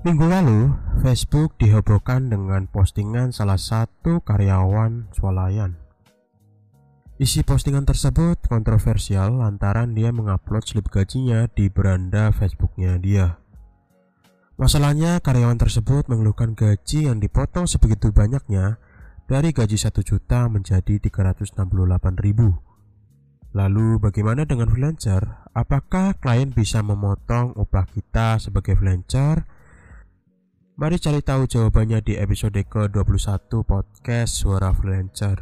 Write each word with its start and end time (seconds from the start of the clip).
Minggu 0.00 0.32
lalu, 0.32 0.72
Facebook 1.04 1.60
dihebohkan 1.60 2.32
dengan 2.32 2.64
postingan 2.64 3.36
salah 3.36 3.60
satu 3.60 4.24
karyawan 4.24 5.12
swalayan. 5.12 5.76
Isi 7.20 7.44
postingan 7.44 7.84
tersebut 7.84 8.40
kontroversial 8.48 9.44
lantaran 9.44 9.92
dia 9.92 10.08
mengupload 10.08 10.64
slip 10.64 10.88
gajinya 10.88 11.52
di 11.52 11.68
beranda 11.68 12.32
Facebooknya 12.32 12.96
dia. 12.96 13.44
Masalahnya 14.56 15.20
karyawan 15.20 15.60
tersebut 15.60 16.08
mengeluhkan 16.08 16.56
gaji 16.56 17.04
yang 17.04 17.20
dipotong 17.20 17.68
sebegitu 17.68 18.08
banyaknya 18.08 18.80
dari 19.28 19.52
gaji 19.52 19.76
1 19.76 20.00
juta 20.00 20.48
menjadi 20.48 20.96
368 20.96 21.60
ribu. 22.24 22.56
Lalu 23.52 24.00
bagaimana 24.00 24.48
dengan 24.48 24.72
freelancer? 24.72 25.44
Apakah 25.52 26.16
klien 26.16 26.56
bisa 26.56 26.80
memotong 26.80 27.52
upah 27.52 27.84
kita 27.84 28.40
sebagai 28.40 28.80
freelancer? 28.80 29.44
Mari 30.80 30.96
cari 30.96 31.20
tahu 31.20 31.44
jawabannya 31.44 32.00
di 32.00 32.16
episode 32.16 32.56
ke-21 32.56 33.52
podcast 33.68 34.32
Suara 34.32 34.72
Freelancer. 34.72 35.36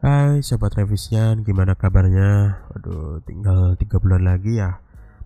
Hai 0.00 0.40
sobat 0.40 0.80
revisian, 0.80 1.44
gimana 1.44 1.76
kabarnya? 1.76 2.64
Waduh, 2.72 3.20
tinggal 3.28 3.76
tiga 3.76 4.00
bulan 4.00 4.24
lagi 4.24 4.64
ya 4.64 4.83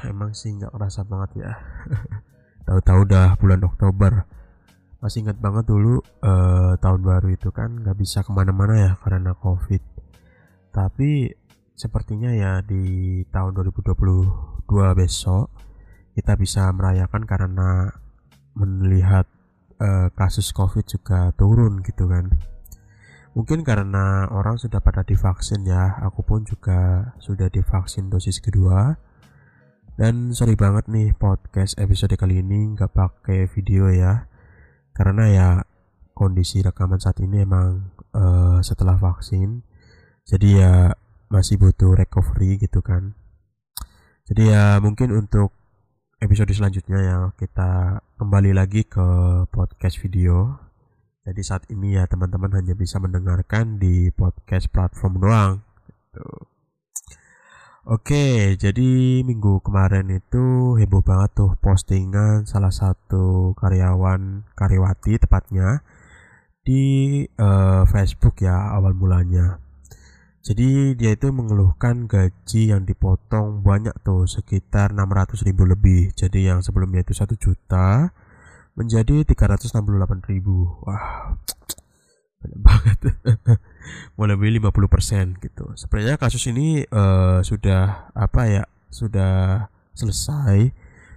emang 0.06 0.36
sih 0.36 0.52
nggak 0.54 0.76
kerasa 0.76 1.08
banget 1.08 1.48
ya. 1.48 1.56
Tahu-tahu 2.68 3.00
udah 3.08 3.40
bulan 3.40 3.64
Oktober. 3.64 4.28
Masih 5.00 5.24
ingat 5.24 5.40
banget 5.40 5.72
dulu 5.72 6.04
eh, 6.04 6.76
tahun 6.80 7.02
baru 7.02 7.28
itu 7.32 7.50
kan 7.56 7.80
nggak 7.80 7.98
bisa 7.98 8.22
ke 8.22 8.32
mana-mana 8.36 8.76
ya 8.78 8.92
karena 9.00 9.34
COVID. 9.34 9.82
Tapi 10.76 11.32
sepertinya 11.74 12.30
ya 12.36 12.62
di 12.62 13.24
tahun 13.34 13.58
2022 13.58 14.70
besok 15.00 15.50
kita 16.14 16.38
bisa 16.38 16.70
merayakan 16.70 17.26
karena 17.26 17.90
melihat 18.54 19.26
uh, 19.82 20.14
kasus 20.14 20.54
COVID 20.54 20.86
juga 20.86 21.34
turun 21.34 21.82
gitu 21.82 22.06
kan. 22.06 22.30
Mungkin 23.34 23.66
karena 23.66 24.30
orang 24.30 24.62
sudah 24.62 24.78
pada 24.78 25.02
divaksin 25.02 25.66
ya, 25.66 25.98
aku 26.06 26.22
pun 26.22 26.46
juga 26.46 27.12
sudah 27.18 27.50
divaksin 27.50 28.14
dosis 28.14 28.38
kedua. 28.38 28.94
Dan 29.98 30.38
sorry 30.38 30.54
banget 30.54 30.90
nih 30.90 31.18
podcast 31.18 31.78
episode 31.82 32.14
kali 32.14 32.42
ini 32.46 32.78
nggak 32.78 32.94
pakai 32.94 33.46
video 33.50 33.90
ya, 33.90 34.30
karena 34.94 35.24
ya 35.30 35.50
kondisi 36.14 36.62
rekaman 36.62 37.02
saat 37.02 37.22
ini 37.22 37.42
emang 37.46 37.94
uh, 38.14 38.62
setelah 38.62 38.98
vaksin, 38.98 39.62
jadi 40.26 40.50
ya 40.50 40.74
masih 41.30 41.58
butuh 41.58 41.94
recovery 41.98 42.62
gitu 42.62 42.82
kan. 42.86 43.18
Jadi 44.30 44.54
ya 44.54 44.78
mungkin 44.82 45.14
untuk 45.14 45.54
episode 46.22 46.54
selanjutnya 46.54 47.00
ya 47.02 47.18
kita 47.38 48.02
kembali 48.18 48.54
lagi 48.54 48.86
ke 48.86 49.06
podcast 49.54 50.02
video. 50.02 50.58
Jadi 51.24 51.42
saat 51.42 51.64
ini 51.72 51.96
ya 51.96 52.04
teman-teman 52.04 52.52
hanya 52.60 52.76
bisa 52.76 53.00
mendengarkan 53.00 53.80
di 53.80 54.12
podcast 54.12 54.68
platform 54.68 55.24
doang. 55.24 55.54
Gitu. 55.88 56.28
Oke, 57.84 58.56
jadi 58.56 59.24
minggu 59.28 59.60
kemarin 59.60 60.08
itu 60.08 60.76
heboh 60.80 61.04
banget 61.04 61.36
tuh 61.36 61.52
postingan 61.60 62.48
salah 62.48 62.72
satu 62.72 63.52
karyawan 63.60 64.48
karyawati 64.56 65.20
tepatnya 65.20 65.84
di 66.64 67.24
uh, 67.40 67.84
Facebook 67.88 68.40
ya 68.40 68.72
awal 68.76 68.96
mulanya. 68.96 69.60
Jadi 70.44 70.96
dia 71.00 71.16
itu 71.16 71.32
mengeluhkan 71.32 72.08
gaji 72.08 72.76
yang 72.76 72.84
dipotong 72.84 73.64
banyak 73.64 73.96
tuh 74.04 74.28
sekitar 74.28 74.92
600 74.92 75.40
ribu 75.48 75.64
lebih. 75.64 76.12
Jadi 76.16 76.52
yang 76.52 76.60
sebelumnya 76.60 77.04
itu 77.04 77.16
1 77.16 77.32
juta 77.40 78.12
menjadi 78.74 79.22
368 79.26 80.30
ribu. 80.30 80.82
Wah, 80.86 81.38
banyak 82.42 82.60
banget. 82.60 82.98
Mulai 84.18 84.36
50% 84.36 85.44
gitu. 85.44 85.66
Sebenarnya 85.78 86.16
kasus 86.18 86.44
ini 86.50 86.84
uh, 86.90 87.40
sudah 87.46 88.14
apa 88.18 88.42
ya? 88.50 88.64
Sudah 88.90 89.68
selesai. 89.94 90.74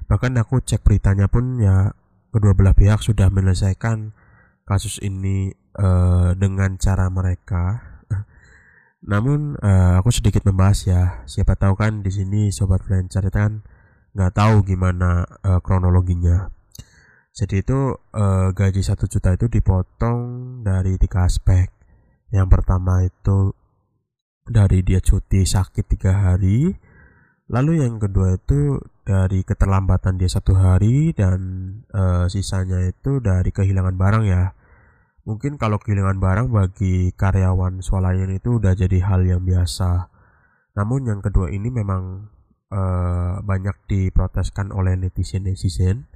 Bahkan 0.06 0.38
aku 0.38 0.62
cek 0.62 0.86
beritanya 0.86 1.26
pun 1.26 1.58
ya 1.58 1.92
kedua 2.30 2.52
belah 2.52 2.76
pihak 2.76 3.00
sudah 3.00 3.32
menyelesaikan 3.32 4.12
kasus 4.68 5.00
ini 5.00 5.56
uh, 5.78 6.36
dengan 6.36 6.76
cara 6.76 7.08
mereka 7.08 7.80
namun 9.10 9.56
uh, 9.62 9.96
aku 9.98 10.12
sedikit 10.12 10.44
membahas 10.46 10.78
ya. 10.86 11.02
Siapa 11.26 11.56
tahu 11.58 11.74
kan 11.74 12.04
di 12.04 12.12
sini 12.12 12.52
sobat 12.54 12.84
freelancer 12.84 13.26
kan 13.32 13.64
nggak 14.16 14.32
tahu 14.36 14.64
gimana 14.64 15.24
uh, 15.44 15.60
kronologinya. 15.60 16.55
Jadi 17.36 17.60
itu 17.60 17.92
uh, 18.16 18.48
gaji 18.56 18.80
satu 18.80 19.04
juta 19.04 19.36
itu 19.36 19.46
dipotong 19.52 20.18
dari 20.64 20.96
tiga 20.96 21.28
aspek. 21.28 21.68
Yang 22.32 22.48
pertama 22.48 23.04
itu 23.04 23.52
dari 24.48 24.80
dia 24.80 25.04
cuti 25.04 25.44
sakit 25.44 25.84
tiga 25.84 26.16
hari. 26.16 26.72
Lalu 27.52 27.84
yang 27.84 28.00
kedua 28.00 28.40
itu 28.40 28.80
dari 29.04 29.44
keterlambatan 29.44 30.16
dia 30.16 30.32
satu 30.32 30.56
hari 30.56 31.12
dan 31.12 31.38
uh, 31.92 32.26
sisanya 32.26 32.82
itu 32.88 33.22
dari 33.22 33.54
kehilangan 33.54 33.94
barang 33.94 34.24
ya 34.26 34.56
Mungkin 35.26 35.58
kalau 35.58 35.82
kehilangan 35.82 36.22
barang 36.22 36.48
bagi 36.54 37.10
karyawan 37.10 37.82
swalayan 37.82 38.30
itu 38.30 38.62
udah 38.62 38.78
jadi 38.78 39.02
hal 39.02 39.26
yang 39.26 39.42
biasa. 39.42 40.06
Namun 40.78 41.10
yang 41.10 41.18
kedua 41.18 41.50
ini 41.50 41.66
memang 41.66 42.30
uh, 42.70 43.42
banyak 43.42 43.74
diproteskan 43.90 44.70
oleh 44.70 44.94
netizen-netizen. 44.94 46.06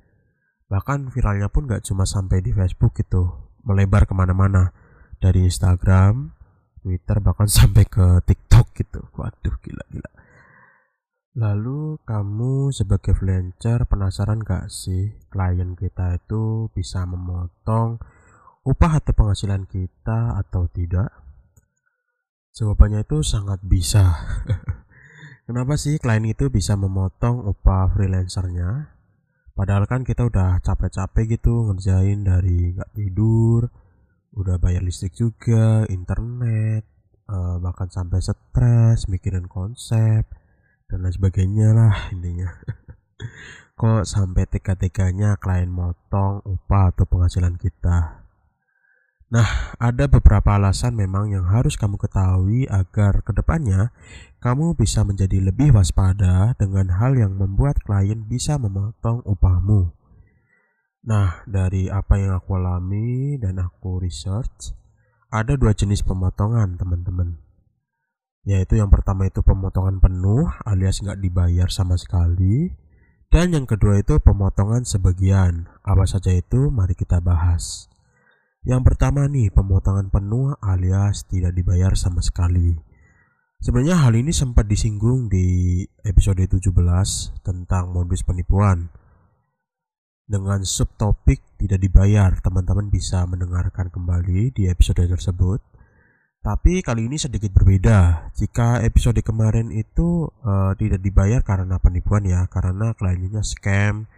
Bahkan 0.71 1.11
viralnya 1.11 1.51
pun 1.51 1.67
gak 1.67 1.83
cuma 1.83 2.07
sampai 2.07 2.39
di 2.47 2.55
Facebook 2.55 2.95
gitu, 2.95 3.51
melebar 3.67 4.07
ke 4.07 4.15
mana-mana. 4.15 4.71
Dari 5.19 5.45
Instagram, 5.45 6.31
Twitter, 6.81 7.19
bahkan 7.19 7.51
sampai 7.59 7.85
ke 7.91 8.23
TikTok 8.23 8.71
gitu. 8.79 9.03
Waduh, 9.19 9.59
gila-gila. 9.59 10.11
Lalu 11.35 11.99
kamu 12.07 12.75
sebagai 12.75 13.15
freelancer 13.15 13.87
penasaran 13.87 14.43
gak 14.43 14.67
sih 14.71 15.15
klien 15.31 15.79
kita 15.79 16.19
itu 16.19 16.71
bisa 16.75 17.07
memotong 17.07 18.03
upah 18.67 18.99
atau 18.99 19.15
penghasilan 19.15 19.67
kita 19.67 20.39
atau 20.39 20.67
tidak? 20.71 21.11
Jawabannya 22.51 23.07
itu 23.07 23.23
sangat 23.23 23.63
bisa. 23.63 24.11
Kenapa 25.47 25.79
sih 25.79 25.99
klien 26.03 26.27
itu 26.27 26.51
bisa 26.51 26.75
memotong 26.75 27.47
upah 27.47 27.91
freelancernya? 27.95 29.00
Padahal 29.61 29.85
kan 29.85 30.09
kita 30.09 30.25
udah 30.25 30.57
capek-capek 30.65 31.37
gitu 31.37 31.69
ngerjain 31.69 32.25
dari 32.25 32.73
nggak 32.73 32.97
tidur, 32.97 33.69
udah 34.33 34.57
bayar 34.57 34.81
listrik 34.81 35.13
juga, 35.13 35.85
internet, 35.93 36.89
uh, 37.29 37.61
bahkan 37.61 37.93
sampai 37.93 38.25
stres, 38.25 39.05
mikirin 39.13 39.45
konsep 39.53 40.25
dan 40.89 41.05
lain 41.05 41.13
sebagainya 41.13 41.77
lah 41.77 42.09
intinya. 42.09 42.49
Kok 43.77 44.09
sampai 44.09 44.49
teka-tekanya 44.49 45.37
klien 45.37 45.69
motong 45.69 46.41
upah 46.41 46.97
atau 46.97 47.05
penghasilan 47.05 47.61
kita? 47.61 48.25
Nah, 49.29 49.77
ada 49.77 50.09
beberapa 50.09 50.57
alasan 50.57 50.97
memang 50.97 51.37
yang 51.37 51.53
harus 51.53 51.77
kamu 51.77 52.01
ketahui 52.01 52.65
agar 52.65 53.21
ke 53.21 53.37
depannya 53.37 53.93
kamu 54.41 54.73
bisa 54.73 55.05
menjadi 55.05 55.37
lebih 55.53 55.77
waspada 55.77 56.57
dengan 56.57 56.97
hal 56.97 57.13
yang 57.13 57.37
membuat 57.37 57.77
klien 57.85 58.25
bisa 58.25 58.57
memotong 58.57 59.21
upahmu. 59.29 59.93
Nah, 61.05 61.45
dari 61.45 61.93
apa 61.93 62.17
yang 62.17 62.41
aku 62.41 62.57
alami 62.57 63.37
dan 63.37 63.61
aku 63.61 64.01
research, 64.01 64.73
ada 65.29 65.61
dua 65.61 65.77
jenis 65.77 66.01
pemotongan 66.01 66.81
teman-teman. 66.81 67.37
Yaitu 68.49 68.81
yang 68.81 68.89
pertama 68.89 69.29
itu 69.29 69.45
pemotongan 69.45 70.01
penuh 70.01 70.49
alias 70.65 71.05
nggak 71.05 71.21
dibayar 71.21 71.69
sama 71.69 72.01
sekali. 72.01 72.73
Dan 73.31 73.53
yang 73.53 73.69
kedua 73.69 74.01
itu 74.01 74.19
pemotongan 74.19 74.89
sebagian. 74.89 75.69
Apa 75.85 76.09
saja 76.09 76.33
itu 76.33 76.73
mari 76.73 76.97
kita 76.97 77.21
bahas. 77.21 77.87
Yang 78.65 78.93
pertama 78.93 79.29
nih, 79.29 79.53
pemotongan 79.53 80.09
penuh 80.09 80.57
alias 80.61 81.29
tidak 81.29 81.55
dibayar 81.55 81.93
sama 81.95 82.25
sekali. 82.25 82.90
Sebenarnya 83.61 84.01
hal 84.01 84.17
ini 84.17 84.33
sempat 84.33 84.65
disinggung 84.65 85.29
di 85.29 85.85
episode 86.01 86.41
17 86.41 86.73
tentang 87.45 87.93
modus 87.93 88.25
penipuan. 88.25 88.89
Dengan 90.25 90.65
subtopik 90.65 91.61
tidak 91.61 91.85
dibayar, 91.85 92.33
teman-teman 92.41 92.89
bisa 92.89 93.21
mendengarkan 93.29 93.93
kembali 93.93 94.57
di 94.57 94.65
episode 94.65 95.05
tersebut. 95.05 95.61
Tapi 96.41 96.81
kali 96.81 97.05
ini 97.05 97.21
sedikit 97.21 97.53
berbeda. 97.53 98.33
Jika 98.33 98.81
episode 98.81 99.21
kemarin 99.21 99.69
itu 99.77 100.33
uh, 100.41 100.73
tidak 100.81 101.05
dibayar 101.05 101.45
karena 101.45 101.77
penipuan 101.77 102.25
ya, 102.25 102.49
karena 102.49 102.97
kliennya 102.97 103.45
scam 103.45 104.09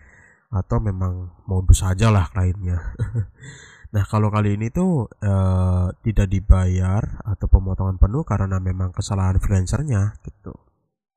atau 0.55 0.79
memang 0.79 1.35
modus 1.50 1.83
saja 1.83 2.15
lah 2.15 2.31
kliennya. 2.31 2.79
nah 3.93 4.05
kalau 4.09 4.33
kali 4.33 4.56
ini 4.56 4.73
tuh 4.73 5.05
uh, 5.21 5.93
tidak 6.00 6.33
dibayar 6.33 7.21
atau 7.29 7.47
pemotongan 7.47 8.00
penuh 8.00 8.25
karena 8.25 8.56
memang 8.56 8.91
kesalahan 8.97 9.37
freelancernya 9.37 10.17
gitu. 10.25 10.56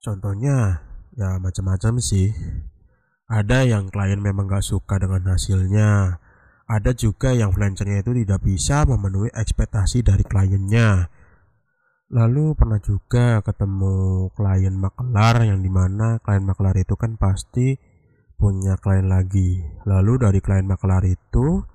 Contohnya 0.04 0.84
ya 1.16 1.40
macam-macam 1.40 1.98
sih. 2.04 2.36
Ada 3.26 3.66
yang 3.66 3.90
klien 3.90 4.22
memang 4.22 4.46
gak 4.46 4.62
suka 4.62 5.02
dengan 5.02 5.34
hasilnya, 5.34 6.22
ada 6.66 6.98
juga 6.98 7.30
yang 7.34 7.54
freelancernya 7.54 8.02
itu 8.02 8.14
tidak 8.26 8.42
bisa 8.42 8.86
memenuhi 8.90 9.30
ekspektasi 9.34 10.06
dari 10.06 10.22
kliennya. 10.22 11.10
Lalu 12.14 12.54
pernah 12.54 12.78
juga 12.82 13.42
ketemu 13.42 14.30
klien 14.34 14.74
makelar 14.78 15.42
yang 15.42 15.66
di 15.66 15.70
mana 15.74 16.22
klien 16.22 16.46
makelar 16.46 16.78
itu 16.78 16.94
kan 16.94 17.18
pasti 17.18 17.78
punya 18.38 18.78
klien 18.82 19.10
lagi. 19.10 19.62
Lalu 19.90 20.22
dari 20.22 20.40
klien 20.42 20.66
makelar 20.66 21.02
itu 21.06 21.66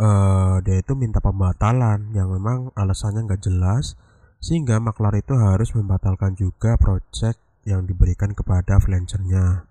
uh, 0.00 0.56
dia 0.64 0.80
itu 0.80 0.96
minta 0.96 1.20
pembatalan 1.20 2.08
yang 2.16 2.32
memang 2.32 2.72
alasannya 2.72 3.28
nggak 3.28 3.44
jelas 3.44 4.00
sehingga 4.40 4.80
makelar 4.80 5.20
itu 5.20 5.36
harus 5.36 5.76
membatalkan 5.76 6.32
juga 6.32 6.80
project 6.80 7.36
yang 7.68 7.84
diberikan 7.84 8.32
kepada 8.32 8.80
freelancernya. 8.80 9.68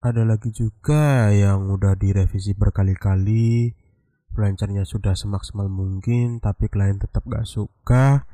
Ada 0.00 0.22
lagi 0.22 0.54
juga 0.54 1.34
yang 1.34 1.68
udah 1.74 1.98
direvisi 1.98 2.54
berkali-kali 2.54 3.74
Freelancernya 4.30 4.86
sudah 4.86 5.18
semaksimal 5.18 5.66
mungkin 5.66 6.38
tapi 6.38 6.70
klien 6.70 7.02
tetap 7.02 7.26
gak 7.26 7.50
suka 7.50 8.24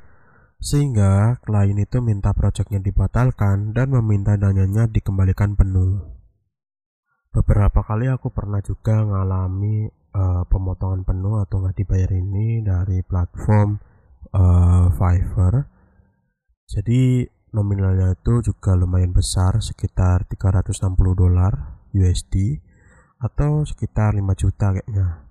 sehingga 0.61 1.41
klien 1.45 1.77
itu 1.77 2.05
minta 2.05 2.37
projectnya 2.37 2.81
dibatalkan 2.81 3.73
dan 3.73 3.93
meminta 3.93 4.37
dananya 4.37 4.89
dikembalikan 4.89 5.57
penuh. 5.57 6.05
Beberapa 7.33 7.85
kali 7.85 8.09
aku 8.09 8.33
pernah 8.33 8.61
juga 8.65 9.05
ngalami 9.05 9.89
uh, 10.17 10.43
pemotongan 10.49 11.05
penuh 11.05 11.45
atau 11.45 11.61
nggak 11.61 11.77
dibayar 11.77 12.11
ini 12.17 12.65
dari 12.65 13.05
platform 13.05 13.77
uh, 14.33 14.89
Fiverr. 14.97 15.69
Jadi 16.67 17.29
nominalnya 17.53 18.17
itu 18.17 18.43
juga 18.43 18.75
lumayan 18.75 19.13
besar 19.13 19.61
sekitar 19.61 20.27
360 20.27 20.97
dolar 21.15 21.85
USD 21.95 22.59
atau 23.21 23.63
sekitar 23.65 24.17
5 24.17 24.25
juta 24.35 24.75
kayaknya. 24.75 25.25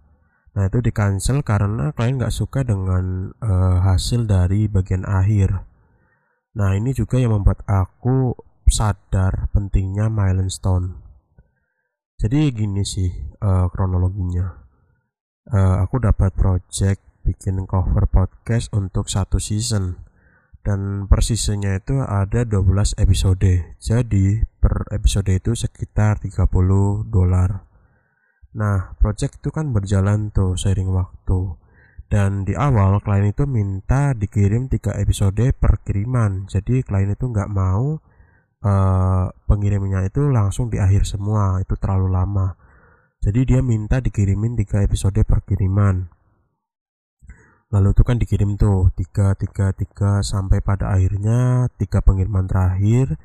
Nah 0.56 0.64
itu 0.72 0.80
di 0.80 0.92
cancel 0.96 1.44
karena 1.44 1.92
klien 1.92 2.16
nggak 2.16 2.32
suka 2.32 2.64
dengan 2.64 3.36
uh, 3.44 3.84
hasil 3.84 4.24
dari 4.24 4.72
bagian 4.72 5.04
akhir. 5.04 5.68
Nah 6.56 6.72
ini 6.80 6.96
juga 6.96 7.20
yang 7.20 7.36
membuat 7.36 7.68
aku 7.68 8.32
sadar 8.72 9.52
pentingnya 9.52 10.08
milestone. 10.08 11.04
Jadi 12.16 12.48
gini 12.56 12.88
sih 12.88 13.12
uh, 13.44 13.68
kronologinya 13.68 14.65
uh, 15.52 15.86
aku 15.86 16.02
dapat 16.02 16.34
project 16.34 17.02
bikin 17.26 17.66
cover 17.66 18.06
podcast 18.10 18.70
untuk 18.74 19.10
satu 19.10 19.38
season. 19.38 20.02
Dan 20.66 21.06
persisnya 21.06 21.78
itu 21.78 22.02
ada 22.02 22.42
12 22.42 22.98
episode. 22.98 23.78
Jadi 23.78 24.42
per 24.58 24.90
episode 24.90 25.30
itu 25.30 25.54
sekitar 25.54 26.18
30 26.18 26.50
dolar. 27.06 27.70
Nah 28.58 28.98
project 28.98 29.46
itu 29.46 29.54
kan 29.54 29.70
berjalan 29.70 30.34
tuh 30.34 30.58
seiring 30.58 30.90
waktu. 30.90 31.54
Dan 32.10 32.50
di 32.50 32.58
awal 32.58 32.98
klien 33.02 33.30
itu 33.30 33.46
minta 33.46 34.18
dikirim 34.18 34.66
3 34.66 34.98
episode 34.98 35.46
per 35.54 35.86
kiriman. 35.86 36.50
Jadi 36.50 36.82
klien 36.82 37.14
itu 37.14 37.30
nggak 37.30 37.50
mau 37.54 38.02
uh, 38.66 39.26
pengirimnya 39.46 40.02
itu 40.10 40.34
langsung 40.34 40.74
di 40.74 40.82
akhir 40.82 41.06
semua. 41.06 41.62
Itu 41.62 41.78
terlalu 41.78 42.10
lama 42.10 42.65
jadi 43.26 43.42
dia 43.42 43.60
minta 43.66 43.98
dikirimin 43.98 44.54
3 44.54 44.86
episode 44.86 45.18
per 45.26 45.42
kiriman 45.50 46.06
lalu 47.74 47.98
itu 47.98 48.04
kan 48.06 48.22
dikirim 48.22 48.56
tuh 48.56 48.94
tiga 48.94 49.34
tiga 49.34 49.74
tiga 49.74 50.22
sampai 50.22 50.62
pada 50.62 50.94
akhirnya 50.94 51.66
tiga 51.82 52.00
pengiriman 52.06 52.46
terakhir 52.46 53.18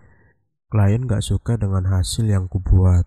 klien 0.70 1.02
gak 1.02 1.26
suka 1.26 1.58
dengan 1.58 1.90
hasil 1.90 2.30
yang 2.30 2.46
kubuat. 2.46 3.02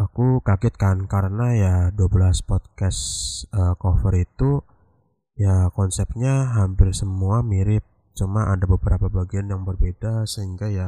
Aku 0.00 0.40
kaget 0.40 0.74
kan 0.80 1.04
karena 1.04 1.46
ya 1.52 1.74
12 1.92 2.48
podcast 2.48 3.00
uh, 3.52 3.76
cover 3.76 4.16
itu 4.16 4.64
ya 5.36 5.68
konsepnya 5.74 6.48
hampir 6.56 6.96
semua 6.96 7.44
mirip 7.44 7.84
cuma 8.16 8.50
ada 8.50 8.64
beberapa 8.66 9.06
bagian 9.06 9.52
yang 9.52 9.62
berbeda 9.62 10.26
sehingga 10.26 10.66
ya 10.70 10.86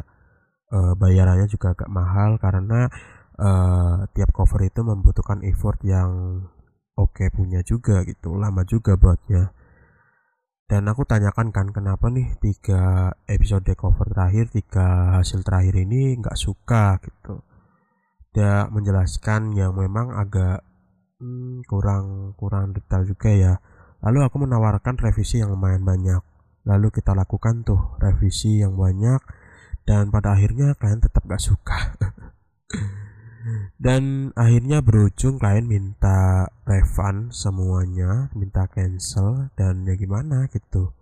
uh, 0.75 0.95
bayarannya 0.99 1.47
juga 1.47 1.75
agak 1.75 1.91
mahal 1.91 2.39
karena 2.39 2.91
uh, 3.41 4.05
tiap 4.13 4.31
cover 4.37 4.61
itu 4.69 4.85
membutuhkan 4.85 5.41
effort 5.49 5.81
yang 5.81 6.45
oke 6.95 7.25
punya 7.33 7.65
juga 7.65 8.05
gitu 8.05 8.37
lama 8.37 8.63
juga 8.69 8.95
buatnya. 9.01 9.57
Dan 10.71 10.87
aku 10.87 11.03
tanyakan 11.03 11.51
kan 11.51 11.67
kenapa 11.75 12.07
nih 12.15 12.39
tiga 12.39 13.11
episode 13.27 13.67
cover 13.75 14.07
terakhir 14.07 14.55
tiga 14.55 15.19
hasil 15.19 15.43
terakhir 15.43 15.75
ini 15.83 16.21
nggak 16.23 16.39
suka 16.39 17.03
gitu? 17.03 17.43
Dia 18.31 18.71
menjelaskan 18.71 19.59
yang 19.59 19.75
memang 19.75 20.15
agak 20.15 20.63
hmm, 21.19 21.67
kurang 21.67 22.39
kurang 22.39 22.71
detail 22.71 23.03
juga 23.03 23.35
ya. 23.35 23.55
Lalu 24.07 24.23
aku 24.23 24.47
menawarkan 24.47 24.95
revisi 25.03 25.43
yang 25.43 25.51
lumayan 25.51 25.83
banyak. 25.83 26.23
Lalu 26.69 26.95
kita 26.95 27.19
lakukan 27.19 27.67
tuh 27.67 27.99
revisi 27.99 28.63
yang 28.63 28.79
banyak 28.79 29.19
dan 29.89 30.13
pada 30.15 30.39
akhirnya 30.39 30.77
kalian 30.79 31.03
tetap 31.03 31.25
gak 31.25 31.41
suka 31.43 31.97
dan 33.81 34.33
akhirnya 34.37 34.85
berujung 34.85 35.41
klien 35.41 35.65
minta 35.65 36.51
refund 36.69 37.33
semuanya 37.33 38.29
minta 38.37 38.69
cancel 38.69 39.49
dan 39.57 39.87
ya 39.89 39.95
gimana 39.97 40.47
gitu. 40.53 40.93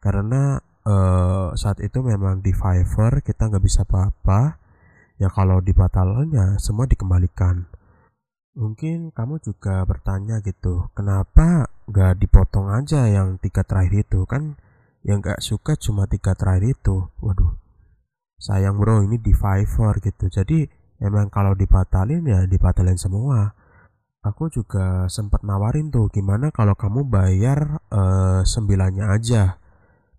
Karena 0.00 0.60
uh, 0.86 1.52
saat 1.56 1.82
itu 1.84 2.00
memang 2.00 2.40
di 2.40 2.52
Fiverr 2.54 3.20
kita 3.20 3.50
nggak 3.50 3.64
bisa 3.64 3.82
apa-apa. 3.84 4.60
Ya 5.20 5.28
kalau 5.28 5.60
dibatalkan 5.60 6.32
ya 6.32 6.56
semua 6.56 6.88
dikembalikan. 6.88 7.68
Mungkin 8.56 9.12
kamu 9.12 9.38
juga 9.44 9.84
bertanya 9.84 10.40
gitu 10.42 10.90
kenapa 10.96 11.70
nggak 11.86 12.18
dipotong 12.18 12.72
aja 12.72 13.06
yang 13.06 13.36
tiga 13.38 13.62
terakhir 13.62 14.08
itu? 14.08 14.24
Kan 14.24 14.56
yang 15.04 15.20
nggak 15.20 15.40
suka 15.44 15.76
cuma 15.76 16.08
tiga 16.08 16.32
terakhir 16.32 16.76
itu. 16.76 17.12
Waduh 17.20 17.60
sayang 18.40 18.80
bro 18.80 19.04
ini 19.04 19.20
di 19.20 19.36
Fiverr 19.36 20.00
gitu. 20.00 20.32
Jadi 20.32 20.64
emang 21.00 21.32
kalau 21.32 21.56
dibatalin 21.56 22.22
ya 22.28 22.44
dibatalin 22.44 23.00
semua. 23.00 23.56
Aku 24.20 24.52
juga 24.52 25.08
sempat 25.08 25.40
nawarin 25.48 25.88
tuh 25.88 26.12
gimana 26.12 26.52
kalau 26.52 26.76
kamu 26.76 27.08
bayar 27.08 27.80
uh, 27.88 28.44
sembilannya 28.44 29.08
aja. 29.08 29.56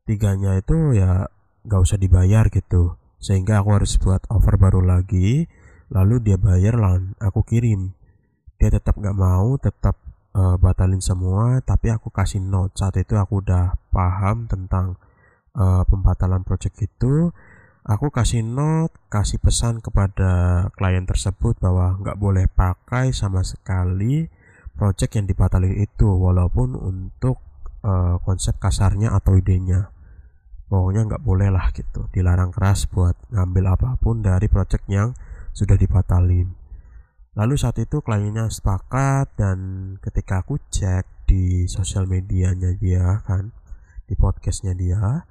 Tiganya 0.10 0.58
itu 0.58 0.98
ya 0.98 1.30
gak 1.70 1.82
usah 1.86 2.02
dibayar 2.02 2.50
gitu. 2.50 2.98
Sehingga 3.22 3.62
aku 3.62 3.78
harus 3.78 4.02
buat 4.02 4.26
offer 4.34 4.58
baru 4.58 4.82
lagi 4.82 5.46
lalu 5.94 6.18
dia 6.18 6.42
bayar 6.42 6.82
lah 6.82 6.98
aku 7.22 7.46
kirim. 7.46 7.94
Dia 8.58 8.74
tetap 8.74 8.98
gak 8.98 9.14
mau 9.14 9.54
tetap 9.62 10.02
uh, 10.34 10.58
batalin 10.58 10.98
semua 10.98 11.62
tapi 11.62 11.94
aku 11.94 12.10
kasih 12.10 12.42
note. 12.42 12.74
Saat 12.82 12.98
itu 12.98 13.14
aku 13.22 13.46
udah 13.46 13.78
paham 13.94 14.50
tentang 14.50 14.98
uh, 15.54 15.86
pembatalan 15.86 16.42
project 16.42 16.82
itu 16.82 17.30
aku 17.86 18.14
kasih 18.14 18.46
note, 18.46 18.94
kasih 19.10 19.42
pesan 19.42 19.82
kepada 19.82 20.68
klien 20.78 21.06
tersebut 21.06 21.58
bahwa 21.58 21.98
nggak 21.98 22.18
boleh 22.18 22.46
pakai 22.46 23.10
sama 23.14 23.42
sekali 23.42 24.30
project 24.78 25.18
yang 25.18 25.26
dibatalin 25.26 25.78
itu 25.78 26.10
walaupun 26.10 26.78
untuk 26.78 27.42
uh, 27.82 28.22
konsep 28.22 28.58
kasarnya 28.62 29.14
atau 29.14 29.38
idenya. 29.38 29.90
Pokoknya 30.72 31.04
nggak 31.04 31.24
boleh 31.26 31.52
lah 31.52 31.68
gitu 31.76 32.08
dilarang 32.16 32.54
keras 32.56 32.88
buat 32.88 33.18
ngambil 33.34 33.76
apa 33.76 33.90
pun 34.00 34.24
dari 34.24 34.48
project 34.48 34.88
yang 34.88 35.12
sudah 35.52 35.76
dibatalin. 35.76 36.56
Lalu 37.36 37.56
saat 37.60 37.80
itu 37.80 38.00
kliennya 38.04 38.48
sepakat 38.52 39.36
dan 39.36 39.58
ketika 40.00 40.44
aku 40.44 40.60
cek 40.72 41.28
di 41.28 41.64
sosial 41.68 42.08
medianya 42.08 42.76
dia 42.76 43.24
kan 43.24 43.56
di 44.04 44.20
podcastnya 44.20 44.76
dia 44.76 45.24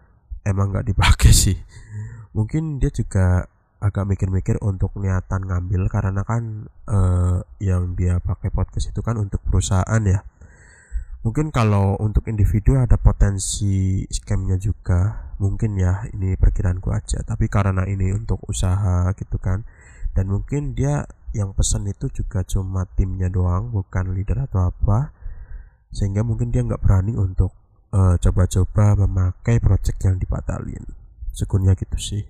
emang 0.49 0.73
nggak 0.73 0.89
dipakai 0.89 1.33
sih 1.45 1.57
mungkin 2.37 2.79
dia 2.79 2.91
juga 2.93 3.49
agak 3.81 4.05
mikir-mikir 4.05 4.61
untuk 4.61 4.93
niatan 5.01 5.49
ngambil 5.49 5.89
karena 5.89 6.21
kan 6.21 6.69
uh, 6.85 7.41
yang 7.65 7.97
dia 7.97 8.21
pakai 8.21 8.53
podcast 8.53 8.93
itu 8.93 9.01
kan 9.01 9.17
untuk 9.17 9.41
perusahaan 9.41 10.03
ya. 10.05 10.21
Mungkin 11.21 11.53
kalau 11.53 12.01
untuk 12.01 12.29
individu 12.33 12.81
ada 12.81 12.97
potensi 12.97 14.05
scamnya 14.09 14.57
juga 14.57 15.33
mungkin 15.37 15.77
ya 15.77 16.09
ini 16.13 16.37
perkiraanku 16.37 16.93
aja. 16.93 17.25
Tapi 17.25 17.49
karena 17.49 17.85
ini 17.89 18.13
untuk 18.13 18.41
usaha 18.49 19.09
gitu 19.17 19.41
kan 19.41 19.65
dan 20.15 20.29
mungkin 20.29 20.75
dia 20.77 21.07
yang 21.31 21.55
pesan 21.55 21.87
itu 21.87 22.11
juga 22.11 22.43
cuma 22.43 22.87
timnya 22.99 23.31
doang 23.31 23.71
bukan 23.71 24.13
leader 24.13 24.51
atau 24.51 24.69
apa 24.69 25.15
sehingga 25.95 26.27
mungkin 26.27 26.51
dia 26.51 26.67
nggak 26.67 26.83
berani 26.83 27.15
untuk 27.15 27.55
uh, 27.95 28.19
coba-coba 28.19 28.99
memakai 29.07 29.63
project 29.63 29.99
yang 30.03 30.19
dibatalin 30.19 30.83
syukurnya 31.35 31.79
gitu 31.79 31.99
sih. 31.99 32.23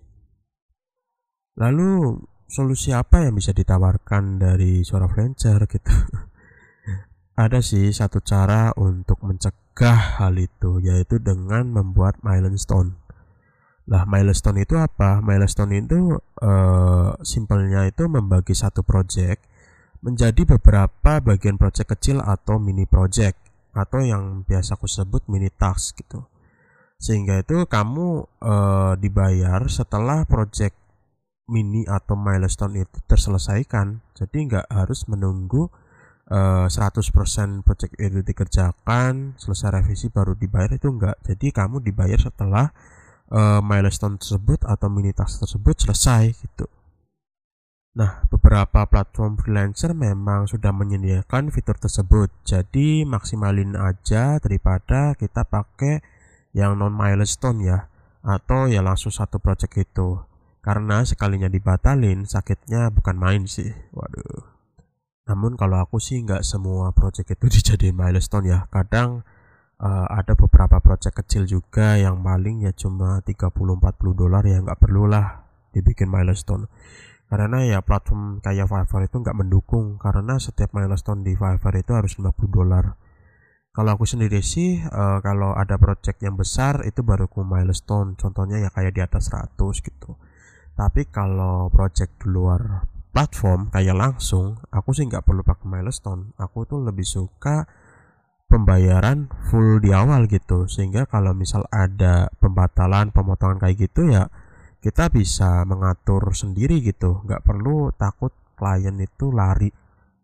Lalu 1.61 2.21
solusi 2.50 2.90
apa 2.90 3.23
yang 3.26 3.37
bisa 3.37 3.52
ditawarkan 3.52 4.40
dari 4.40 4.83
suara 4.83 5.07
freelancer 5.07 5.61
gitu? 5.69 5.92
Ada 7.45 7.64
sih 7.64 7.88
satu 7.95 8.21
cara 8.21 8.73
untuk 8.76 9.23
mencegah 9.25 10.21
hal 10.21 10.37
itu 10.37 10.83
yaitu 10.85 11.21
dengan 11.21 11.69
membuat 11.73 12.21
milestone. 12.21 13.00
Lah 13.88 14.04
milestone 14.04 14.62
itu 14.62 14.76
apa? 14.76 15.25
Milestone 15.25 15.80
itu 15.80 16.21
uh, 16.21 17.16
simpelnya 17.25 17.88
itu 17.88 18.07
membagi 18.07 18.52
satu 18.52 18.85
project 18.85 19.47
menjadi 20.00 20.57
beberapa 20.57 21.21
bagian 21.21 21.61
project 21.61 21.97
kecil 21.97 22.25
atau 22.25 22.57
mini 22.57 22.88
project 22.88 23.37
atau 23.76 24.00
yang 24.00 24.42
biasa 24.49 24.75
aku 24.80 24.88
sebut 24.88 25.28
mini 25.28 25.52
task 25.52 26.00
gitu 26.00 26.25
sehingga 27.00 27.40
itu 27.40 27.64
kamu 27.64 28.28
uh, 28.45 28.92
dibayar 29.00 29.64
setelah 29.73 30.28
project 30.28 30.76
mini 31.49 31.88
atau 31.88 32.14
milestone 32.14 32.85
itu 32.85 33.00
terselesaikan. 33.09 34.04
Jadi 34.12 34.52
nggak 34.52 34.69
harus 34.69 35.09
menunggu 35.09 35.73
uh, 36.30 36.69
100% 36.69 37.66
project 37.66 37.97
itu 37.99 38.21
dikerjakan 38.23 39.35
selesai 39.40 39.83
revisi 39.83 40.12
baru 40.12 40.38
dibayar 40.38 40.71
itu 40.71 40.87
enggak 40.92 41.19
jadi 41.26 41.50
kamu 41.50 41.83
dibayar 41.83 42.21
setelah 42.21 42.71
uh, 43.35 43.59
milestone 43.64 44.21
tersebut 44.21 44.62
atau 44.62 44.87
mini 44.92 45.11
task 45.11 45.42
tersebut 45.42 45.88
selesai 45.88 46.37
gitu. 46.37 46.69
Nah, 47.90 48.23
beberapa 48.30 48.87
platform 48.87 49.35
freelancer 49.35 49.99
memang 49.99 50.47
sudah 50.47 50.71
menyediakan 50.71 51.50
fitur 51.50 51.75
tersebut. 51.75 52.30
Jadi 52.47 53.02
maksimalin 53.02 53.75
aja 53.75 54.38
daripada 54.38 55.19
kita 55.19 55.42
pakai 55.42 55.99
yang 56.57 56.78
non 56.78 56.95
milestone 56.95 57.62
ya 57.62 57.78
atau 58.21 58.69
ya 58.69 58.85
langsung 58.85 59.11
satu 59.11 59.40
project 59.40 59.75
itu. 59.76 60.21
Karena 60.61 61.00
sekalinya 61.09 61.49
dibatalin 61.49 62.28
sakitnya 62.28 62.92
bukan 62.92 63.16
main 63.16 63.49
sih. 63.49 63.73
Waduh. 63.97 64.45
Namun 65.33 65.57
kalau 65.57 65.80
aku 65.80 65.97
sih 65.97 66.21
nggak 66.21 66.45
semua 66.45 66.92
project 66.92 67.33
itu 67.33 67.47
dijadiin 67.59 67.97
milestone 67.97 68.47
ya. 68.50 68.59
Kadang 68.69 69.25
uh, 69.80 70.07
ada 70.12 70.37
beberapa 70.37 70.78
project 70.78 71.25
kecil 71.25 71.49
juga 71.49 71.97
yang 71.97 72.21
paling 72.21 72.69
ya 72.69 72.73
cuma 72.76 73.25
30-40 73.25 73.50
dolar 74.12 74.45
ya 74.45 74.61
nggak 74.61 74.78
perlu 74.78 75.09
lah 75.09 75.49
dibikin 75.73 76.12
milestone 76.12 76.69
karena 77.30 77.62
ya 77.62 77.78
platform 77.80 78.42
kayak 78.42 78.66
Fiverr 78.66 79.07
itu 79.07 79.16
nggak 79.23 79.38
mendukung 79.38 79.97
karena 80.02 80.37
setiap 80.42 80.75
milestone 80.75 81.23
di 81.23 81.38
Fiverr 81.38 81.78
itu 81.78 81.95
harus 81.95 82.19
50 82.19 82.26
dolar 82.50 82.99
kalau 83.71 83.95
aku 83.95 84.03
sendiri 84.03 84.43
sih 84.43 84.83
uh, 84.83 85.23
kalau 85.23 85.55
ada 85.55 85.79
project 85.79 86.19
yang 86.27 86.35
besar 86.35 86.83
itu 86.83 87.07
baru 87.07 87.31
ku 87.31 87.47
milestone. 87.47 88.19
Contohnya 88.19 88.59
ya 88.59 88.71
kayak 88.75 88.93
di 88.99 89.03
atas 89.03 89.31
100 89.31 89.55
gitu. 89.87 90.19
Tapi 90.75 91.07
kalau 91.07 91.71
project 91.71 92.27
di 92.27 92.35
luar 92.35 92.91
platform 93.15 93.71
kayak 93.71 93.95
langsung 93.95 94.59
aku 94.71 94.91
sih 94.91 95.07
nggak 95.07 95.23
perlu 95.23 95.47
pakai 95.47 95.71
milestone. 95.71 96.35
Aku 96.43 96.67
tuh 96.67 96.83
lebih 96.83 97.07
suka 97.07 97.71
pembayaran 98.50 99.31
full 99.47 99.79
di 99.79 99.95
awal 99.95 100.27
gitu. 100.27 100.67
Sehingga 100.67 101.07
kalau 101.07 101.31
misal 101.31 101.62
ada 101.71 102.27
pembatalan 102.43 103.15
pemotongan 103.15 103.62
kayak 103.62 103.87
gitu 103.87 104.11
ya 104.11 104.27
kita 104.83 105.15
bisa 105.15 105.62
mengatur 105.62 106.35
sendiri 106.35 106.83
gitu. 106.83 107.23
Nggak 107.23 107.47
perlu 107.47 107.95
takut 107.95 108.35
klien 108.59 108.99
itu 108.99 109.31
lari 109.31 109.71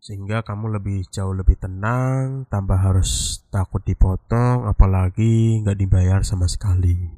sehingga 0.06 0.46
kamu 0.46 0.78
lebih 0.78 1.02
jauh 1.10 1.34
lebih 1.34 1.58
tenang 1.58 2.46
tambah 2.46 2.78
harus 2.78 3.42
takut 3.50 3.82
dipotong 3.82 4.70
apalagi 4.70 5.58
nggak 5.66 5.74
dibayar 5.82 6.22
sama 6.22 6.46
sekali. 6.46 7.10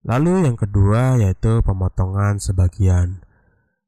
Lalu 0.00 0.48
yang 0.48 0.56
kedua 0.56 1.20
yaitu 1.20 1.60
pemotongan 1.60 2.40
sebagian. 2.40 3.20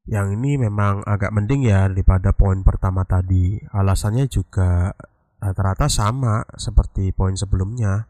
Yang 0.05 0.37
ini 0.37 0.61
memang 0.61 1.01
agak 1.09 1.33
mending 1.33 1.65
ya 1.65 1.89
daripada 1.89 2.37
poin 2.37 2.61
pertama 2.61 3.01
tadi. 3.01 3.57
Alasannya 3.73 4.29
juga 4.29 4.93
rata-rata 5.41 5.89
sama 5.89 6.45
seperti 6.53 7.09
poin 7.17 7.33
sebelumnya. 7.33 8.05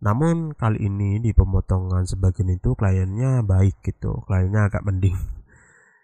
Namun 0.00 0.56
kali 0.56 0.88
ini 0.88 1.20
di 1.20 1.36
pemotongan 1.36 2.08
sebagian 2.08 2.56
itu 2.56 2.72
kliennya 2.72 3.44
baik 3.44 3.84
gitu, 3.84 4.24
kliennya 4.24 4.72
agak 4.72 4.80
mending. 4.88 5.35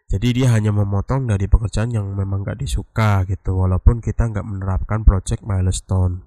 Jadi 0.08 0.42
dia 0.42 0.52
hanya 0.52 0.72
memotong 0.72 1.24
dari 1.28 1.48
pekerjaan 1.48 1.92
yang 1.92 2.08
memang 2.12 2.44
gak 2.44 2.60
disuka 2.60 3.24
gitu, 3.28 3.60
walaupun 3.60 4.00
kita 4.00 4.28
nggak 4.28 4.44
menerapkan 4.44 5.04
project 5.04 5.40
milestone. 5.44 6.24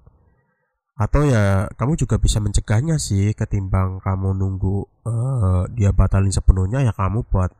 Atau 0.96 1.28
ya 1.28 1.68
kamu 1.76 2.00
juga 2.00 2.16
bisa 2.16 2.40
mencegahnya 2.40 2.96
sih, 2.96 3.36
ketimbang 3.36 4.00
kamu 4.00 4.32
nunggu 4.32 4.88
uh, 5.04 5.68
dia 5.68 5.92
batalin 5.92 6.32
sepenuhnya 6.32 6.80
ya 6.82 6.96
kamu 6.96 7.28
buat 7.28 7.52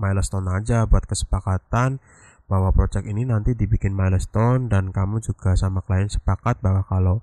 milestone 0.00 0.48
aja, 0.48 0.88
buat 0.88 1.04
kesepakatan 1.04 2.00
bahwa 2.48 2.72
project 2.72 3.04
ini 3.04 3.28
nanti 3.28 3.52
dibikin 3.52 3.92
milestone 3.92 4.72
dan 4.72 4.88
kamu 4.88 5.20
juga 5.20 5.52
sama 5.52 5.84
klien 5.84 6.08
sepakat 6.08 6.64
bahwa 6.64 6.80
kalau 6.88 7.20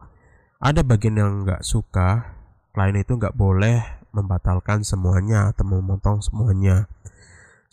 ada 0.62 0.86
bagian 0.86 1.18
yang 1.18 1.32
nggak 1.44 1.66
suka 1.66 2.38
klien 2.78 2.94
itu 3.02 3.18
nggak 3.18 3.34
boleh 3.34 3.82
membatalkan 4.14 4.86
semuanya 4.86 5.50
atau 5.50 5.66
memotong 5.66 6.22
semuanya 6.22 6.86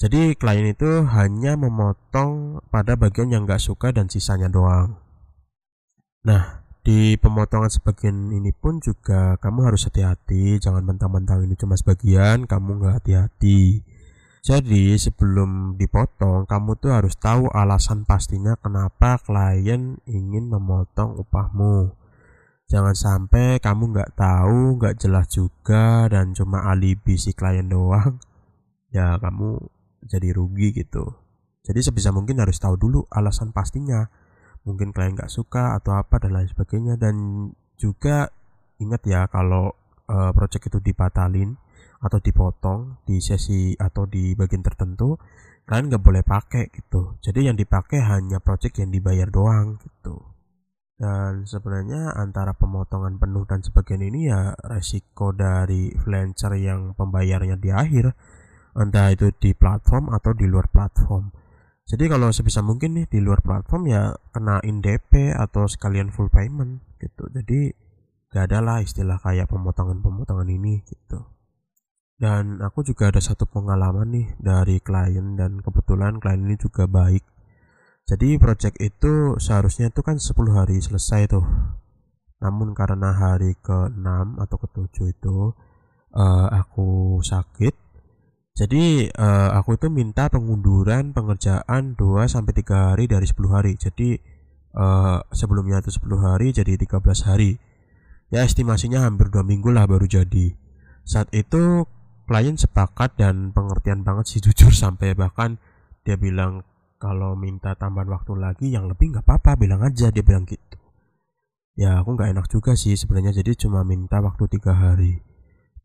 jadi 0.03 0.35
klien 0.35 0.67
itu 0.67 1.07
hanya 1.15 1.55
memotong 1.55 2.59
pada 2.75 2.99
bagian 2.99 3.31
yang 3.31 3.47
nggak 3.47 3.63
suka 3.63 3.95
dan 3.95 4.11
sisanya 4.11 4.51
doang. 4.51 4.99
Nah 6.27 6.67
di 6.83 7.15
pemotongan 7.15 7.71
sebagian 7.71 8.35
ini 8.35 8.51
pun 8.51 8.83
juga 8.83 9.39
kamu 9.39 9.71
harus 9.71 9.87
hati-hati. 9.87 10.59
Jangan 10.59 10.83
mentang-mentang 10.83 11.47
ini 11.47 11.55
cuma 11.55 11.79
sebagian 11.79 12.51
kamu 12.51 12.83
nggak 12.83 12.95
hati-hati. 12.99 13.87
Jadi 14.43 14.99
sebelum 14.99 15.79
dipotong 15.79 16.51
kamu 16.51 16.83
tuh 16.83 16.99
harus 16.99 17.15
tahu 17.15 17.47
alasan 17.55 18.03
pastinya 18.03 18.59
kenapa 18.59 19.23
klien 19.23 20.03
ingin 20.11 20.51
memotong 20.51 21.15
upahmu. 21.15 21.95
Jangan 22.67 22.99
sampai 22.99 23.63
kamu 23.63 23.95
nggak 23.95 24.19
tahu, 24.19 24.83
nggak 24.83 24.99
jelas 24.99 25.31
juga, 25.31 26.11
dan 26.11 26.35
cuma 26.35 26.67
alibi 26.67 27.15
si 27.15 27.31
klien 27.31 27.71
doang. 27.71 28.19
Ya 28.91 29.15
kamu 29.23 29.63
jadi 30.03 30.35
rugi 30.35 30.75
gitu. 30.75 31.15
Jadi 31.63 31.81
sebisa 31.81 32.11
mungkin 32.11 32.43
harus 32.43 32.59
tahu 32.59 32.75
dulu 32.75 33.07
alasan 33.09 33.55
pastinya. 33.55 34.07
Mungkin 34.63 34.95
klien 34.95 35.15
nggak 35.15 35.31
suka 35.31 35.79
atau 35.79 35.99
apa 35.99 36.23
dan 36.23 36.35
lain 36.35 36.49
sebagainya. 36.51 36.95
Dan 36.99 37.49
juga 37.79 38.31
ingat 38.83 39.03
ya 39.07 39.27
kalau 39.31 39.75
uh, 40.11 40.31
project 40.35 40.75
itu 40.75 40.79
dibatalin 40.83 41.55
atau 42.03 42.19
dipotong 42.19 43.03
di 43.07 43.23
sesi 43.23 43.79
atau 43.79 44.11
di 44.11 44.35
bagian 44.35 44.63
tertentu, 44.67 45.15
kalian 45.67 45.87
nggak 45.87 46.03
boleh 46.03 46.23
pakai 46.27 46.71
gitu. 46.75 47.19
Jadi 47.23 47.47
yang 47.47 47.55
dipakai 47.55 48.03
hanya 48.03 48.43
project 48.43 48.83
yang 48.83 48.91
dibayar 48.91 49.31
doang 49.31 49.79
gitu 49.79 50.33
dan 51.03 51.43
sebenarnya 51.51 52.15
antara 52.15 52.55
pemotongan 52.55 53.19
penuh 53.19 53.43
dan 53.43 53.59
sebagian 53.59 54.07
ini 54.07 54.31
ya 54.31 54.55
resiko 54.63 55.35
dari 55.35 55.91
freelancer 55.99 56.55
yang 56.63 56.95
pembayarnya 56.95 57.59
di 57.59 57.75
akhir 57.75 58.15
entah 58.73 59.13
itu 59.13 59.33
di 59.37 59.53
platform 59.53 60.13
atau 60.13 60.33
di 60.33 60.49
luar 60.49 60.69
platform. 60.73 61.33
Jadi 61.83 62.09
kalau 62.09 62.33
sebisa 62.33 62.65
mungkin 62.65 62.97
nih 62.97 63.07
di 63.11 63.19
luar 63.21 63.45
platform 63.45 63.91
ya 63.91 64.17
kenain 64.33 64.81
DP 64.81 65.37
atau 65.37 65.69
sekalian 65.69 66.09
full 66.09 66.33
payment 66.33 66.81
gitu. 66.97 67.29
Jadi 67.29 67.75
gak 68.33 68.49
ada 68.49 68.65
lah 68.65 68.79
istilah 68.81 69.21
kayak 69.21 69.51
pemotongan-pemotongan 69.51 70.49
ini 70.49 70.81
gitu. 70.89 71.21
Dan 72.17 72.63
aku 72.63 72.87
juga 72.87 73.11
ada 73.11 73.19
satu 73.19 73.51
pengalaman 73.51 74.09
nih 74.15 74.29
dari 74.39 74.79
klien 74.79 75.35
dan 75.35 75.59
kebetulan 75.59 76.23
klien 76.23 76.47
ini 76.47 76.55
juga 76.55 76.87
baik. 76.87 77.27
Jadi 78.07 78.39
project 78.39 78.79
itu 78.79 79.37
seharusnya 79.43 79.91
itu 79.91 80.01
kan 80.07 80.23
10 80.23 80.33
hari 80.55 80.79
selesai 80.79 81.29
tuh. 81.35 81.43
Namun 82.43 82.79
karena 82.79 83.11
hari 83.15 83.59
ke-6 83.59 84.39
atau 84.39 84.57
ke-7 84.59 84.97
itu 85.13 85.55
uh, 86.15 86.49
aku 86.51 87.19
sakit 87.23 87.82
jadi 88.53 89.09
uh, 89.17 89.57
aku 89.57 89.81
itu 89.81 89.89
minta 89.89 90.29
pengunduran 90.29 91.17
pengerjaan 91.17 91.97
2 91.97 92.29
sampai 92.29 92.53
3 92.53 92.93
hari 92.93 93.05
dari 93.09 93.25
10 93.25 93.49
hari. 93.49 93.73
Jadi 93.81 94.21
uh, 94.77 95.25
sebelumnya 95.33 95.81
itu 95.81 95.89
10 95.97 96.21
hari 96.21 96.53
jadi 96.53 96.77
13 96.77 97.01
hari. 97.33 97.57
Ya 98.29 98.45
estimasinya 98.45 99.09
hampir 99.09 99.33
2 99.33 99.41
minggu 99.41 99.73
lah 99.73 99.89
baru 99.89 100.05
jadi. 100.05 100.53
Saat 101.09 101.33
itu 101.33 101.89
klien 102.29 102.61
sepakat 102.61 103.17
dan 103.17 103.57
pengertian 103.57 104.05
banget 104.05 104.37
sih 104.37 104.41
jujur 104.45 104.77
sampai 104.77 105.17
bahkan 105.17 105.57
dia 106.05 106.21
bilang 106.21 106.61
kalau 107.01 107.33
minta 107.35 107.73
tambahan 107.75 108.13
waktu 108.13 108.37
lagi 108.37 108.69
yang 108.69 108.87
lebih 108.87 109.17
nggak 109.17 109.27
apa-apa 109.27 109.57
bilang 109.57 109.81
aja 109.81 110.13
dia 110.13 110.21
bilang 110.21 110.45
gitu. 110.45 110.77
Ya 111.73 111.97
aku 111.97 112.21
nggak 112.21 112.37
enak 112.37 112.47
juga 112.53 112.77
sih 112.77 113.01
sebenarnya. 113.01 113.33
Jadi 113.33 113.65
cuma 113.65 113.81
minta 113.81 114.21
waktu 114.21 114.45
tiga 114.45 114.77
hari 114.77 115.32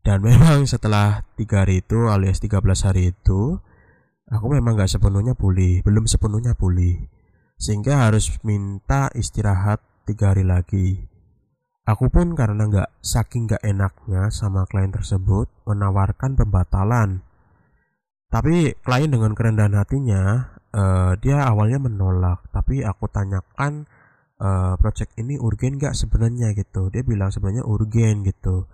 dan 0.06 0.20
memang 0.26 0.66
setelah 0.68 1.26
tiga 1.38 1.64
hari 1.66 1.80
itu 1.80 2.10
alias 2.10 2.38
13 2.42 2.60
hari 2.86 3.14
itu 3.16 3.58
aku 4.28 4.46
memang 4.52 4.76
nggak 4.76 4.90
sepenuhnya 4.92 5.32
pulih 5.32 5.80
belum 5.86 6.04
sepenuhnya 6.06 6.52
pulih 6.58 7.08
sehingga 7.58 8.06
harus 8.06 8.38
minta 8.46 9.10
istirahat 9.12 9.82
tiga 10.06 10.32
hari 10.32 10.46
lagi. 10.46 11.04
Aku 11.84 12.08
pun 12.08 12.32
karena 12.38 12.70
nggak 12.70 12.90
saking 13.02 13.50
nggak 13.50 13.64
enaknya 13.66 14.30
sama 14.30 14.64
klien 14.70 14.94
tersebut 14.94 15.50
menawarkan 15.66 16.38
pembatalan. 16.38 17.26
Tapi 18.28 18.76
klien 18.84 19.10
dengan 19.10 19.32
kerendahan 19.32 19.72
hatinya, 19.72 20.52
uh, 20.72 21.16
dia 21.18 21.48
awalnya 21.48 21.80
menolak. 21.80 22.44
Tapi 22.52 22.84
aku 22.84 23.08
tanyakan 23.08 23.88
uh, 24.36 24.76
project 24.76 25.16
ini 25.16 25.40
urgen 25.40 25.80
nggak 25.80 25.96
sebenarnya 25.96 26.52
gitu. 26.54 26.92
Dia 26.92 27.02
bilang 27.02 27.32
sebenarnya 27.32 27.64
urgen 27.64 28.20
gitu. 28.22 28.68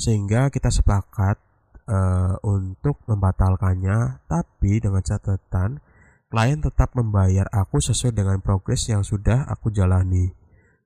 Sehingga 0.00 0.48
kita 0.48 0.72
sepakat 0.72 1.36
uh, 1.84 2.40
untuk 2.40 3.04
membatalkannya, 3.04 4.24
tapi 4.24 4.80
dengan 4.80 5.04
catatan 5.04 5.84
klien 6.32 6.58
tetap 6.64 6.96
membayar 6.96 7.44
aku 7.52 7.84
sesuai 7.84 8.16
dengan 8.16 8.40
progres 8.40 8.88
yang 8.88 9.04
sudah 9.04 9.44
aku 9.52 9.68
jalani. 9.68 10.32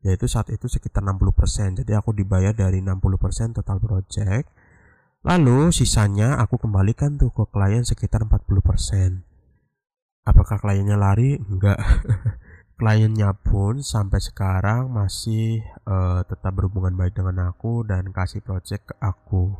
Yaitu 0.02 0.26
saat 0.26 0.50
itu 0.50 0.66
sekitar 0.66 1.06
60% 1.06 1.86
jadi 1.86 2.02
aku 2.02 2.10
dibayar 2.10 2.50
dari 2.50 2.82
60% 2.82 3.54
total 3.54 3.78
project. 3.78 4.50
Lalu 5.22 5.70
sisanya 5.70 6.42
aku 6.42 6.58
kembalikan 6.58 7.14
tuh 7.14 7.30
ke 7.30 7.46
klien 7.54 7.86
sekitar 7.86 8.26
40% 8.26 9.34
apakah 10.24 10.56
kliennya 10.58 10.96
lari? 10.96 11.36
Enggak 11.38 11.78
kliennya 12.74 13.30
pun 13.38 13.78
sampai 13.80 14.18
sekarang 14.18 14.90
masih 14.90 15.62
uh, 15.86 16.26
tetap 16.26 16.58
berhubungan 16.58 16.98
baik 16.98 17.14
dengan 17.14 17.54
aku 17.54 17.86
dan 17.86 18.10
kasih 18.10 18.42
project 18.42 18.90
ke 18.90 18.94
aku. 18.98 19.54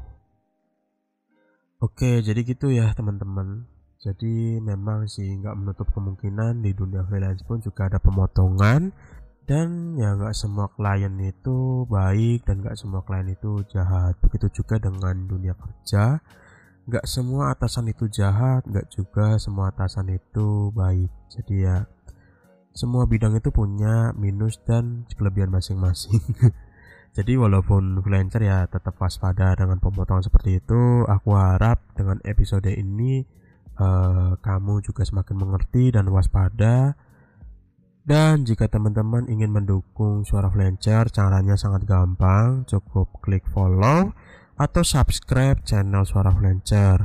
Oke 1.79 2.25
jadi 2.25 2.41
gitu 2.43 2.73
ya 2.75 2.91
teman-teman. 2.97 3.69
Jadi 4.05 4.61
memang 4.61 5.09
sih 5.09 5.25
nggak 5.41 5.57
menutup 5.57 5.89
kemungkinan 5.95 6.61
di 6.61 6.77
dunia 6.77 7.07
freelance 7.09 7.41
pun 7.41 7.61
juga 7.65 7.89
ada 7.89 7.97
pemotongan 7.97 8.93
dan 9.45 9.97
ya 9.97 10.17
nggak 10.17 10.37
semua 10.37 10.73
klien 10.73 11.13
itu 11.21 11.89
baik 11.89 12.45
dan 12.45 12.61
nggak 12.65 12.77
semua 12.77 13.01
klien 13.05 13.29
itu 13.31 13.65
jahat. 13.71 14.17
Begitu 14.21 14.61
juga 14.61 14.77
dengan 14.81 15.25
dunia 15.25 15.55
kerja. 15.57 16.21
Nggak 16.85 17.07
semua 17.09 17.57
atasan 17.57 17.89
itu 17.89 18.09
jahat 18.13 18.65
nggak 18.69 18.93
juga 18.93 19.41
semua 19.41 19.73
atasan 19.73 20.13
itu 20.13 20.69
baik. 20.73 21.13
Jadi 21.33 21.65
ya 21.65 21.89
semua 22.75 23.07
bidang 23.07 23.39
itu 23.39 23.55
punya 23.55 24.11
minus 24.19 24.59
dan 24.67 25.07
kelebihan 25.15 25.49
masing-masing 25.49 26.21
jadi 27.17 27.39
walaupun 27.39 28.03
freelancer 28.03 28.45
ya 28.45 28.67
tetap 28.67 28.99
waspada 28.99 29.55
dengan 29.55 29.79
pemotongan 29.79 30.27
seperti 30.27 30.59
itu 30.59 31.07
aku 31.07 31.39
harap 31.39 31.81
dengan 31.95 32.19
episode 32.27 32.67
ini 32.69 33.23
uh, 33.79 34.35
kamu 34.43 34.83
juga 34.83 35.07
semakin 35.07 35.39
mengerti 35.39 35.95
dan 35.95 36.11
waspada 36.11 36.99
dan 38.05 38.45
jika 38.45 38.69
teman-teman 38.69 39.25
ingin 39.33 39.49
mendukung 39.49 40.29
suara 40.29 40.53
Flancer, 40.53 41.09
caranya 41.09 41.57
sangat 41.57 41.89
gampang, 41.89 42.69
cukup 42.69 43.09
klik 43.25 43.49
follow 43.49 44.13
atau 44.61 44.83
subscribe 44.85 45.65
channel 45.65 46.05
suara 46.05 46.29
Flancer. 46.29 47.01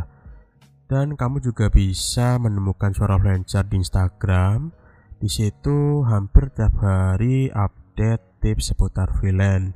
Dan 0.92 1.16
kamu 1.16 1.40
juga 1.40 1.72
bisa 1.72 2.36
menemukan 2.36 2.92
suara 2.92 3.16
Flancer 3.16 3.64
di 3.72 3.80
Instagram. 3.80 4.76
Di 5.20 5.28
situ 5.28 6.08
hampir 6.08 6.48
tiap 6.56 6.80
hari 6.80 7.52
update 7.52 8.40
tips 8.40 8.72
seputar 8.72 9.12
freelance. 9.20 9.76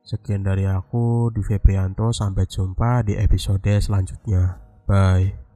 Sekian 0.00 0.40
dari 0.42 0.64
aku, 0.64 1.28
di 1.28 1.44
Febrianto. 1.44 2.10
Sampai 2.16 2.48
jumpa 2.48 3.04
di 3.04 3.14
episode 3.20 3.76
selanjutnya. 3.78 4.56
Bye. 4.88 5.49